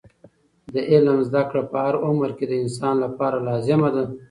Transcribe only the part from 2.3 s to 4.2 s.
کې د انسان لپاره لازمه ده.